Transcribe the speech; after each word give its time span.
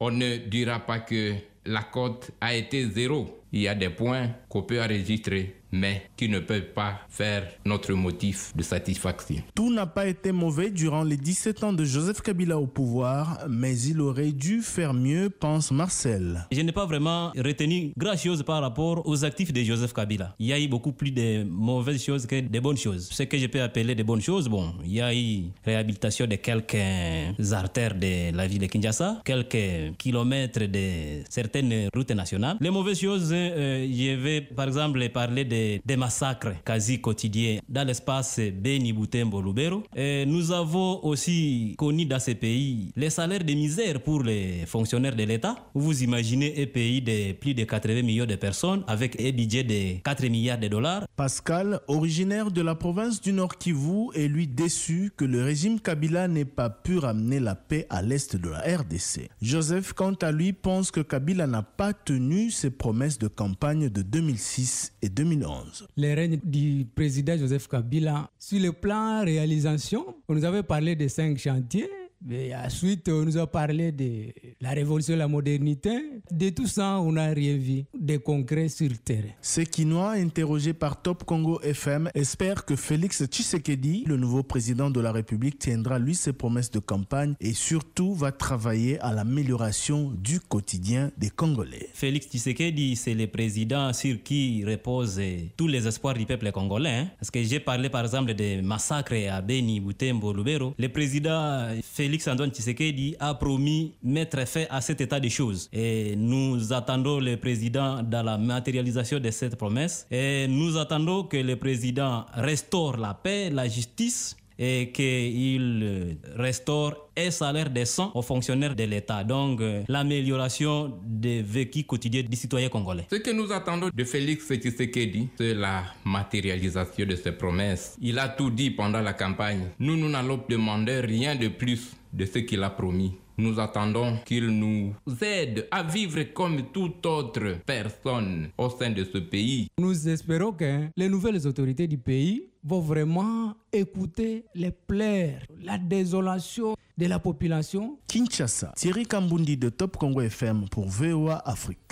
On 0.00 0.10
ne 0.10 0.36
dira 0.36 0.80
pas 0.80 1.00
que 1.00 1.34
la 1.66 1.82
cote 1.82 2.30
a 2.40 2.54
été 2.54 2.88
zéro. 2.90 3.42
Il 3.52 3.60
y 3.60 3.68
a 3.68 3.74
des 3.74 3.90
points 3.90 4.30
qu'on 4.48 4.62
peut 4.62 4.82
enregistrer 4.82 5.56
mais 5.72 6.02
qui 6.16 6.28
ne 6.28 6.38
peuvent 6.38 6.72
pas 6.74 7.00
faire 7.08 7.48
notre 7.64 7.92
motif 7.92 8.52
de 8.56 8.62
satisfaction. 8.62 9.42
Tout 9.54 9.72
n'a 9.72 9.86
pas 9.86 10.06
été 10.06 10.32
mauvais 10.32 10.70
durant 10.70 11.02
les 11.02 11.16
17 11.16 11.64
ans 11.64 11.72
de 11.72 11.84
Joseph 11.84 12.20
Kabila 12.20 12.58
au 12.58 12.66
pouvoir, 12.66 13.44
mais 13.48 13.78
il 13.80 14.00
aurait 14.00 14.32
dû 14.32 14.62
faire 14.62 14.94
mieux, 14.94 15.30
pense 15.30 15.70
Marcel. 15.70 16.46
Je 16.50 16.60
n'ai 16.60 16.72
pas 16.72 16.86
vraiment 16.86 17.32
retenu 17.36 17.92
grand 17.96 18.16
chose 18.16 18.42
par 18.42 18.62
rapport 18.62 19.06
aux 19.06 19.24
actifs 19.24 19.52
de 19.52 19.62
Joseph 19.62 19.92
Kabila. 19.92 20.34
Il 20.38 20.46
y 20.46 20.52
a 20.52 20.58
eu 20.58 20.68
beaucoup 20.68 20.92
plus 20.92 21.10
de 21.10 21.44
mauvaises 21.44 22.02
choses 22.02 22.26
que 22.26 22.40
de 22.40 22.60
bonnes 22.60 22.76
choses. 22.76 23.08
Ce 23.10 23.22
que 23.24 23.38
je 23.38 23.46
peux 23.46 23.60
appeler 23.60 23.94
de 23.94 24.02
bonnes 24.02 24.22
choses, 24.22 24.48
bon, 24.48 24.74
il 24.84 24.94
y 24.94 25.00
a 25.00 25.14
eu 25.14 25.44
réhabilitation 25.64 26.26
de 26.26 26.36
quelques 26.36 27.52
artères 27.52 27.94
de 27.94 28.34
la 28.34 28.46
ville 28.46 28.60
de 28.60 28.66
Kinshasa, 28.66 29.20
quelques 29.24 29.96
kilomètres 29.98 30.64
de 30.64 31.24
certaines 31.56 31.88
routes 31.94 32.10
nationales. 32.10 32.56
Les 32.60 32.70
mauvaises 32.70 33.00
choses, 33.00 33.30
euh, 33.32 33.86
je 33.90 34.14
vais 34.16 34.40
par 34.40 34.66
exemple 34.66 35.08
parler 35.08 35.44
de 35.44 35.80
des, 35.84 35.96
massacres 35.96 36.54
quasi 36.64 37.00
quotidiens 37.00 37.60
dans 37.68 37.86
l'espace 37.86 38.38
Beni 38.38 38.92
Butembo 38.92 39.40
Lubero. 39.40 39.82
Nous 40.26 40.52
avons 40.52 41.04
aussi 41.04 41.74
connu 41.78 42.04
dans 42.04 42.18
ces 42.18 42.34
pays 42.34 42.92
les 42.96 43.10
salaires 43.10 43.44
de 43.44 43.54
misère 43.54 44.00
pour 44.00 44.22
les 44.22 44.66
fonctionnaires 44.66 45.16
de 45.16 45.22
l'État. 45.24 45.56
Vous 45.74 46.02
imaginez 46.02 46.54
un 46.62 46.66
pays 46.66 47.00
de 47.00 47.32
plus 47.32 47.54
de 47.54 47.64
80 47.64 48.02
millions 48.02 48.26
de 48.26 48.36
personnes 48.36 48.82
avec 48.86 49.18
un 49.20 49.30
budget 49.30 49.64
de 49.64 50.00
4 50.02 50.28
milliards 50.28 50.58
de 50.58 50.68
dollars. 50.68 51.06
Pascal, 51.16 51.80
originaire 51.88 52.50
de 52.50 52.60
la 52.60 52.74
province 52.74 53.20
du 53.20 53.32
Nord 53.32 53.56
Kivu, 53.56 54.08
est 54.14 54.28
lui 54.28 54.46
déçu 54.46 55.10
que 55.16 55.24
le 55.24 55.42
régime 55.42 55.80
Kabila 55.80 56.28
n'ait 56.28 56.44
pas 56.44 56.68
pu 56.68 56.98
ramener 56.98 57.40
la 57.40 57.54
paix 57.54 57.86
à 57.88 58.02
l'est 58.02 58.36
de 58.36 58.48
la 58.50 58.58
RDC. 58.60 59.30
Joseph, 59.40 59.92
quant 59.94 60.14
à 60.20 60.32
lui, 60.32 60.52
pense 60.52 60.90
que 60.90 61.00
Kabila 61.00 61.45
n'a 61.46 61.62
pas 61.62 61.92
tenu 61.92 62.50
ses 62.50 62.70
promesses 62.70 63.18
de 63.18 63.28
campagne 63.28 63.88
de 63.88 64.02
2006 64.02 64.92
et 65.02 65.08
2011. 65.08 65.88
Le 65.96 66.14
règne 66.14 66.40
du 66.42 66.86
président 66.94 67.36
Joseph 67.36 67.68
Kabila, 67.68 68.30
sur 68.38 68.60
le 68.60 68.72
plan 68.72 69.24
réalisation, 69.24 70.16
on 70.28 70.34
nous 70.34 70.44
avait 70.44 70.62
parlé 70.62 70.96
de 70.96 71.08
cinq 71.08 71.38
chantiers. 71.38 71.90
Mais 72.28 72.52
ensuite, 72.56 73.08
on 73.08 73.24
nous 73.24 73.38
a 73.38 73.46
parlé 73.46 73.92
de 73.92 74.32
la 74.60 74.70
révolution 74.70 75.14
de 75.14 75.18
la 75.20 75.28
modernité. 75.28 75.90
De 76.28 76.48
tout 76.48 76.66
ça, 76.66 76.98
on 76.98 77.12
n'a 77.12 77.28
rien 77.28 77.56
vu 77.56 77.84
de 77.96 78.16
concret 78.16 78.68
sur 78.68 78.88
le 78.88 78.96
terrain. 78.96 79.28
Ce 79.40 79.60
Quinois, 79.60 80.12
interrogé 80.12 80.72
par 80.72 81.00
Top 81.00 81.22
Congo 81.22 81.60
FM, 81.62 82.10
espère 82.14 82.64
que 82.64 82.74
Félix 82.74 83.24
Tshisekedi, 83.26 84.02
le 84.08 84.16
nouveau 84.16 84.42
président 84.42 84.90
de 84.90 85.00
la 85.00 85.12
République, 85.12 85.60
tiendra 85.60 86.00
lui 86.00 86.16
ses 86.16 86.32
promesses 86.32 86.72
de 86.72 86.80
campagne 86.80 87.34
et 87.40 87.52
surtout 87.52 88.12
va 88.12 88.32
travailler 88.32 88.98
à 89.00 89.12
l'amélioration 89.12 90.10
du 90.10 90.40
quotidien 90.40 91.12
des 91.16 91.30
Congolais. 91.30 91.90
Félix 91.94 92.26
Tshisekedi, 92.26 92.96
c'est 92.96 93.14
le 93.14 93.28
président 93.28 93.92
sur 93.92 94.20
qui 94.24 94.64
reposent 94.64 95.20
tous 95.56 95.68
les 95.68 95.86
espoirs 95.86 96.14
du 96.14 96.26
peuple 96.26 96.50
congolais. 96.50 96.88
Hein. 96.88 97.08
Parce 97.20 97.30
que 97.30 97.40
j'ai 97.40 97.60
parlé 97.60 97.88
par 97.88 98.02
exemple 98.02 98.34
des 98.34 98.62
massacres 98.62 99.14
à 99.30 99.40
Beni, 99.40 99.78
Butembo, 99.78 100.32
Lubero. 100.32 100.74
Le 100.76 100.88
président 100.88 101.68
Félix 101.84 102.15
Félix 102.16 102.28
Antoine 102.28 102.50
Tshisekedi 102.50 103.14
a 103.20 103.34
promis 103.34 103.92
mettre 104.02 104.46
fin 104.48 104.64
à 104.70 104.80
cet 104.80 105.02
état 105.02 105.20
de 105.20 105.28
choses. 105.28 105.68
Et 105.70 106.16
nous 106.16 106.72
attendons 106.72 107.20
le 107.20 107.36
président 107.36 108.02
dans 108.02 108.22
la 108.22 108.38
matérialisation 108.38 109.18
de 109.20 109.30
cette 109.30 109.56
promesse. 109.56 110.06
Et 110.10 110.46
nous 110.48 110.78
attendons 110.78 111.24
que 111.24 111.36
le 111.36 111.56
président 111.56 112.24
restaure 112.32 112.96
la 112.96 113.12
paix, 113.12 113.50
la 113.50 113.68
justice 113.68 114.34
et 114.58 114.90
qu'il 114.92 116.16
restaure 116.36 117.10
un 117.16 117.30
salaire 117.30 117.70
décent 117.70 118.10
aux 118.14 118.22
fonctionnaires 118.22 118.74
de 118.74 118.84
l'État. 118.84 119.24
Donc, 119.24 119.60
euh, 119.60 119.82
l'amélioration 119.88 120.98
des 121.04 121.42
vécus 121.42 121.84
quotidiens 121.86 122.22
des 122.22 122.36
citoyens 122.36 122.68
congolais. 122.68 123.06
Ce 123.10 123.16
que 123.16 123.30
nous 123.30 123.52
attendons 123.52 123.90
de 123.94 124.04
Félix 124.04 124.46
Tshisekedi, 124.48 125.28
c'est 125.36 125.54
la 125.54 125.84
matérialisation 126.04 127.06
de 127.06 127.16
ses 127.16 127.32
promesses. 127.32 127.96
Il 128.00 128.18
a 128.18 128.28
tout 128.28 128.50
dit 128.50 128.70
pendant 128.70 129.00
la 129.00 129.12
campagne. 129.12 129.68
Nous, 129.78 129.96
nous 129.96 130.08
n'allons 130.08 130.40
demander 130.48 131.00
rien 131.00 131.34
de 131.36 131.48
plus 131.48 131.92
de 132.16 132.24
ce 132.24 132.38
qu'il 132.40 132.62
a 132.62 132.70
promis. 132.70 133.12
Nous 133.38 133.60
attendons 133.60 134.16
qu'il 134.24 134.46
nous 134.48 134.94
aide 135.20 135.68
à 135.70 135.82
vivre 135.82 136.22
comme 136.32 136.62
toute 136.72 137.04
autre 137.04 137.58
personne 137.66 138.48
au 138.56 138.70
sein 138.70 138.90
de 138.90 139.04
ce 139.04 139.18
pays. 139.18 139.68
Nous 139.78 140.08
espérons 140.08 140.52
que 140.52 140.86
les 140.96 141.08
nouvelles 141.10 141.46
autorités 141.46 141.86
du 141.86 141.98
pays 141.98 142.48
vont 142.64 142.80
vraiment 142.80 143.54
écouter 143.72 144.46
les 144.54 144.70
pleurs, 144.70 145.40
la 145.62 145.76
désolation 145.76 146.76
de 146.96 147.06
la 147.06 147.18
population. 147.18 147.98
Kinshasa, 148.08 148.72
Thierry 148.74 149.04
Kambundi 149.04 149.58
de 149.58 149.68
Top 149.68 149.98
Congo 149.98 150.22
FM 150.22 150.68
pour 150.70 150.86
VOA 150.88 151.42
Afrique. 151.44 151.86